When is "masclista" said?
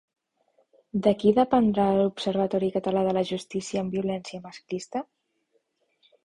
4.49-5.05